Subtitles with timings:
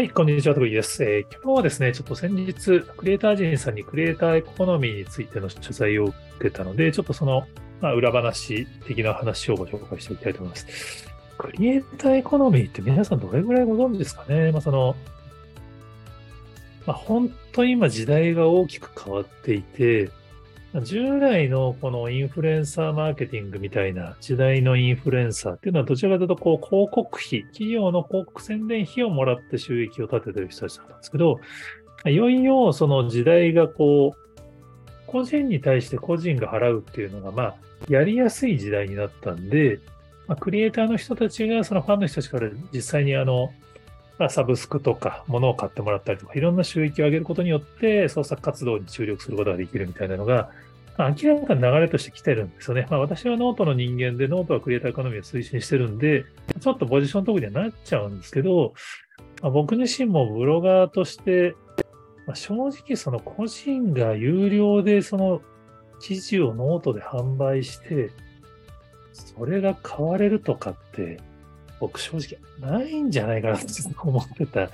[0.00, 7.46] はい、こんにちは、徳井です、えー、今日はですね、ちょっと先日、クリエイター人さんにクリエイターエコノミーについての取材を受けたので、ちょっとその、
[7.82, 11.06] まあ、裏話的な話をご紹介していきたいと思います。
[11.36, 14.52] クリエイターエコノミーって皆さんどれぐらいご存知ですかね？
[14.52, 14.96] まあ、その、
[16.86, 20.08] まあ、本当に今時代が大きく変わっていて、
[20.82, 31.40] 従来のこのインフルエンサーマーケティングみたいな時代のインフルエンサーっていうのはどちらかというとこう広告費、企業の広告宣伝費をもらって収益を立ててる人たちだったんですけど、
[32.06, 34.40] いよいよその時代がこう、
[35.08, 37.54] 個人に対して個人が払うっていうのがまあ
[37.88, 39.80] やりやすい時代になったんで、
[40.38, 43.52] クリエイターの人たちがそのファンの人たちから実際にあの
[44.20, 50.50] まあ、サブスクとか物を買ってもらったりとか、いろんな収益を上げることによって創作活動に注力することができるみたいなのが、
[50.98, 52.86] まあ、明らかに流れとして来てるんですよね。
[52.90, 56.26] まあ、私はノートの人間で、ノートはクリエイターエコノミーを推進してるんで、
[56.60, 58.74] ちょっとポジショントークにはなっちゃうんですけど、
[59.40, 61.54] まあ、僕自身もブロガーとして、
[62.26, 65.40] まあ、正直その個人が有料でその
[66.02, 68.10] 記事をノートで販売して、
[69.14, 71.16] それが買われるとかって、
[71.80, 73.66] 僕正直ないんじゃないかなって
[74.02, 74.70] 思ってた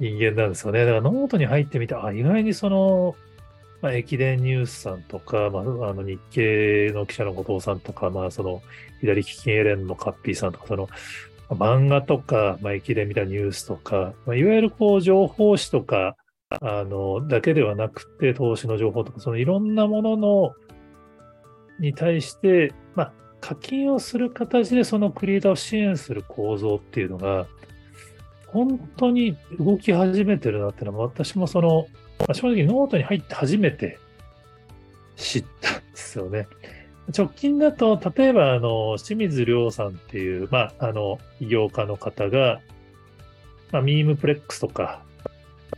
[0.00, 0.84] 人間なんですよね。
[0.84, 3.14] だからノートに入ってみて、あ、意外にその、
[3.82, 8.62] まあ、駅伝ニュースさんとか、まあ、あの日経の記者の後藤さんとか、まあ、その、
[9.00, 10.88] 左ききのエレンのかっぴーさんとか、その、
[11.50, 16.16] 漫画とか、まあ、駅伝みたニュースとか、まあ、いわゆるこう、情報誌とか、
[16.50, 20.52] あの、だけではなくて、投資の情報とか、そのいろんなものの、
[21.78, 27.46] に対して、まあ、課金をする形でそのクリエイターを支援する構造っていうのが、
[28.46, 31.86] 本当に動き始めてるなっていうのは、私もその、
[32.34, 33.98] 正直ノートに入って初めて
[35.16, 36.46] 知ったんですよね。
[37.16, 42.60] 直近だと、例えば、あの、清水亮さんっていう、まあ、あの、起業家の方が、
[43.72, 45.02] まあ、ミームプレックスとか、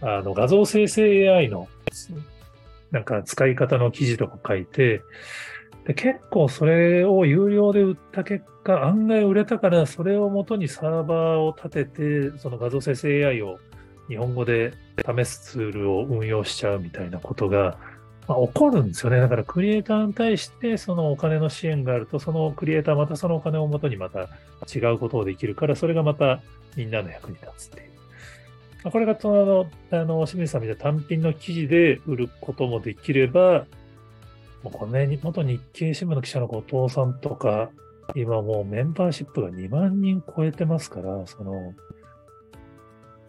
[0.01, 1.69] あの、画像生成 AI の、
[2.91, 5.03] なんか使い方の記事とか書いて、
[5.87, 13.59] で結構それを有料で売った結果、案外売れたから、それをもとにサーバーを立てて、その画像生成 AI を
[14.09, 17.79] 日本語で試すツールを運用しちゃうみたいなことが、
[18.29, 19.19] まあ、起こるんですよね。
[19.19, 24.29] だからクリエイターに対してそのお金の支援があると、そのクリエイターまたそのお金をもとにまた
[24.73, 26.41] 違うことをできるから、それがまた
[26.77, 27.93] みんなの役に立つっていう。
[28.91, 33.67] これがその、あの、清水さんみたいな単品の記事で売ることもできれば、
[34.63, 37.71] もうこのね、元日経新聞の記者の後藤さんとか、
[38.15, 41.75] 今もうメンバーシップが2万人超えてますから、その、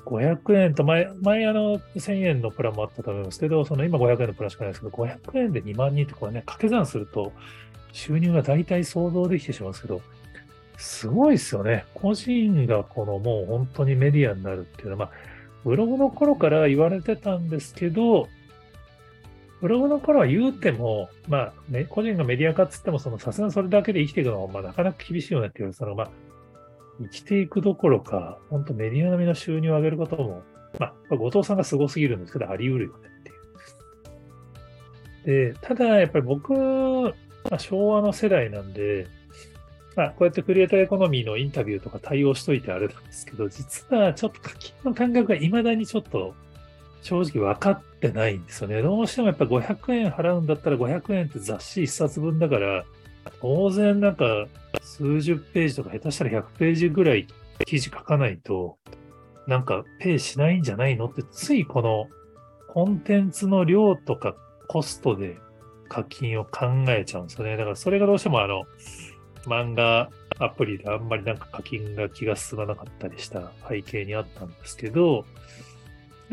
[0.05, 7.31] 500円と前、前あの1000円のプランもあったと思いますけど、その今500円のプランしかないですけど、500円で2万人ってこれね、掛け算すると
[7.93, 10.01] 収入が大体想像できてしまうんですけど、
[10.77, 11.85] すごいですよね。
[11.93, 15.09] 個人がこのもう本当にメディアになるっていうのは、まあ、
[15.63, 18.27] ブログの頃から言われてたんですけど、
[19.63, 26.09] ブログの頃は言うても、まあね、個人がメディア化っつっても、さすがにそれだけで生きていくのは、まあなかなか厳しいよねっていう、そのまあ、
[26.99, 30.43] 生きていくどころか、本当メディア並みの収入を上げることも、
[30.79, 33.07] まあ、後藤さんがすごすぎるんですけど、あり得るよね
[35.21, 35.53] っていう。
[35.53, 37.13] で、ただ、やっぱり僕、ま
[37.51, 39.07] あ、昭和の世代なんで、
[39.95, 46.35] まあ、こうやってクリエイターエコノミーのインタビューとか対応しといてあれなんですけど、実はちょっと課金の感覚が未だにちょっと
[47.03, 48.81] 正直分かってないんですよね。
[48.81, 52.85] どうしてもやっぱ500円払うんだったら500円って雑誌1冊分だから、
[53.41, 54.47] 当然なんか
[54.81, 57.27] 数十ページとか下手したら100ページぐらい
[57.65, 58.77] 記事書かないと、
[59.47, 62.07] なんかペイしないんじゃないのってついこの
[62.69, 64.35] コンテンツの量とか
[64.67, 65.37] コストで
[65.89, 67.57] 課金を考えちゃうんですよね。
[67.57, 68.63] だからそれがどうしてもあの
[69.45, 70.09] 漫画
[70.39, 75.25] アプリであんまりなんか課金が気が進まなかったりした背景にあったんですけど、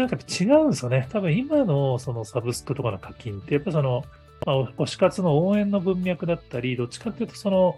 [0.00, 1.06] なんか違うんですよね。
[1.10, 4.04] 多分今のそのサブスクとかの課金って、やっぱその、
[4.46, 7.76] まあ、推し活の応援の文脈だったり、どっちかっていうとその、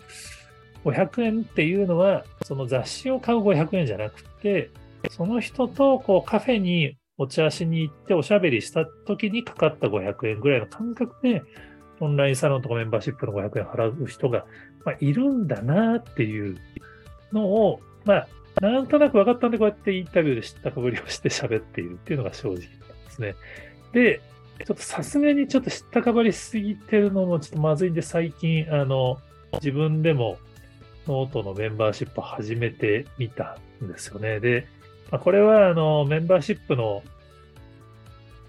[0.85, 4.71] 500円っていうのは、その雑誌を買う500円じゃなくて、
[5.11, 11.43] その人とこうカフェにお茶しに行っておしゃべりした時にかかった500円ぐらいの感覚で、
[12.01, 14.45] オンラインサロンとかメンバーシップの500円払う人が、
[14.85, 16.59] まあ、いるんだなっていう
[17.33, 18.29] のを、まあ、
[18.61, 22.71] なんとなく分かったんで、こうやってインタビューで知ったかぶりをして喋っているっていうのが正直なんで
[23.11, 23.35] すね。
[23.93, 24.21] で、
[24.65, 29.19] ちょっとさすがにちょっと知ったかぶりしすぎてるのもちょっとまずいんで、最近、あの、
[29.55, 30.39] 自分でも
[31.07, 34.41] ノートのメンバーシップを始めてみたんですよね。
[34.41, 34.67] で、
[35.11, 37.03] まあ、これは、あの、メンバーシップの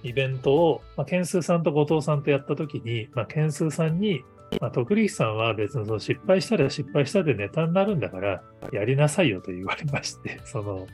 [0.03, 4.23] イベントを、まあ、けんすうさんと後藤さんとやったときに、まあ、けんすうさんに、
[4.59, 10.88] まあ、徳力さんは別にその失敗したら失敗したでネタになるんだから、やりなさいよと言われまして、 その、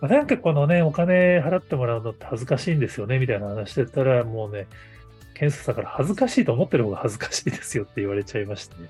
[0.00, 4.66] なんかこのね、お金払ってもらうのって恥ずかしいんですよね、みたいな話してたら、もうね、
[5.34, 8.88] 検査さんから恥ずかしいと思ってる方が恥ずかしいですよって言われちゃいまして、ね、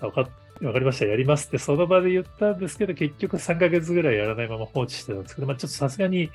[0.00, 0.28] わか
[0.62, 6.30] わかりました、やりますってその場で言ったんですけど、結局3ヶ月ぐらいやらないまま放置してたんですけど、まあ、ちょっとさすがに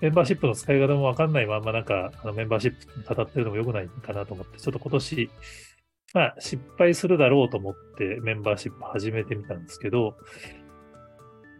[0.00, 2.74] メンバーシップの使い方もわかんないまんま、なんかあのメンバーシッ
[3.06, 5.30] プ語ってるのも良くないかなと思って、ちょっと今年、
[6.14, 10.16] まあ、失敗するだろうと思ってメンバーシップ始めてみたんですけど、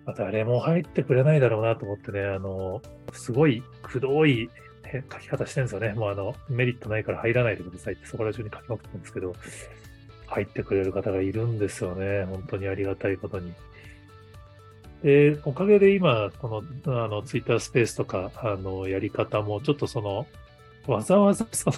[0.07, 2.81] まあ、誰も入ってくれないだろうなと思ってね、あの、
[3.13, 4.49] すごいくどい
[5.13, 5.93] 書き方してるんですよね。
[5.93, 9.35] もうあの、メリットないから入らないでくださいってそこら中に書きまくってるんですけど、
[10.27, 12.25] 入ってくれる方がいるんですよね。
[12.25, 13.53] 本当にありがたいことに。
[15.03, 20.27] で、おかげで今、この、あの、ツイッタースペースとか、あの、やり方も、ちょっとその、
[20.87, 21.77] わざわざその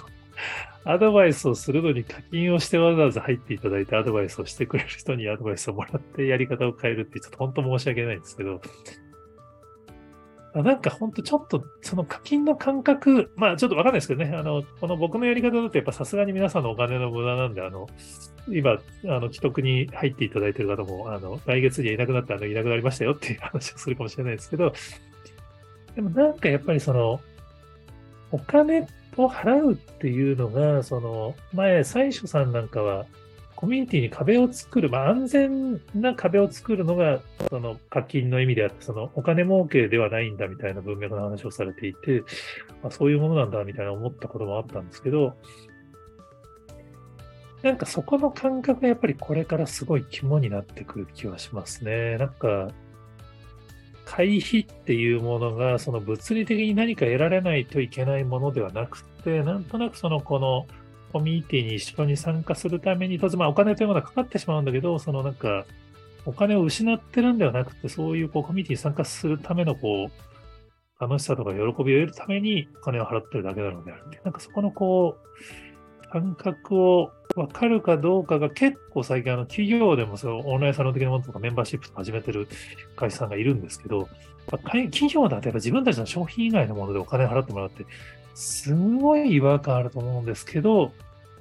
[0.83, 8.61] アドバイスをするのに課金をしてわざわざ入っていただいてアドバイスをしてくれる人にアドバイスをもらってやり方を変えるってちょっと本当申し訳ないんですけど、
[10.53, 17.87] なんか本当ちょっとその課金の感覚、まあちょっとわかんないですけどね、あの、この僕のやり方だとやっぱさすがに皆さんのお金の無駄なんで、あの、
[18.49, 24.73] 今、あの、既得に入っていただいてる方も、あの、来月にはいなくなったあの、いなくなりましたよっていう話をするかもしれないですけど、
[25.95, 27.21] でもなんかやっぱりその、
[28.31, 28.87] お金
[29.17, 33.05] を払うっていうのが、その、前、最初さんなんかは、
[33.55, 42.21] コミュニティに壁を作る、まあ、安全な壁を作るのが、その課金の意味であって、そのお金儲けではないんだみたいな文脈の話をされていて、
[42.81, 45.35] まあ、そういうものなんだみたいな思ったこともあったんですけど、
[47.61, 52.17] なんかそこの感覚がやっぱりこれからすごい肝になってくる気はしますね。
[52.17, 52.71] なんか、
[54.11, 60.67] 回避っていうものが、その物理的に何か得られないといけないものではなくて、なんとなくそのこの
[61.13, 65.65] コミュニティに一緒に参加するために、当然まあお金というものはかかってしまうんだけど、そのなんか、
[66.25, 74.03] お金を失ってるんではなくて、そういうこうコミュニティに参加するためのこう、楽しさとか喜びを得るためにお金を払ってるだけなのである。
[74.25, 75.15] なんかそこのこ
[76.03, 82.47] う、感覚をわかるかどうかが結構最近あの企業でもそのオンラインサロン的なものとかメンバーシップとか始めてる
[82.95, 84.09] 会社さんがいるんですけど、
[84.49, 87.85] 企業だとやっぱ自分たちの商品以外のものでお金払ってもらって、
[88.33, 90.91] すごい違和感あると思うんですけど、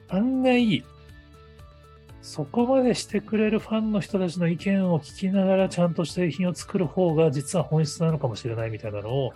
[0.08, 0.84] 案外、
[2.22, 9.32] そこまでしてくれるファンの人たちの意見を聞きながらちゃんと製品を作る方が実は本質なのかもしれないみたいなのを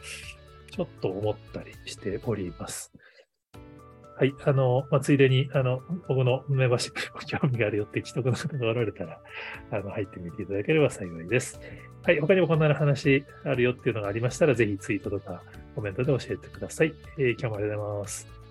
[0.71, 2.93] ちょっと思ったりしております。
[4.17, 4.35] はい。
[4.45, 9.21] あの、まあ、ついでに、あの、僕のメンバーシップご興味があるよって既得な方がおられたら、
[9.73, 11.59] あの、入ってみていただければ幸いです。
[12.05, 12.21] はい。
[12.21, 15.43] 他にもこんな話あるよっていうのがありましたら、ぜひツイートとか
[15.75, 16.95] コメントで教えてください。
[17.19, 18.44] えー、今日もありがとうございます。